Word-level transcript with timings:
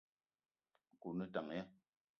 Nkou 0.93 1.09
o 1.13 1.17
ne 1.17 1.25
tank 1.33 1.51
ya? 1.57 1.63